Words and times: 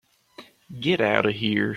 Get 0.79 0.99
out 1.01 1.25
of 1.27 1.33
here. 1.33 1.69